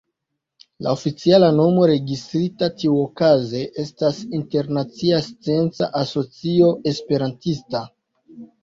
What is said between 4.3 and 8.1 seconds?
Internacia Scienca Asocio Esperantista.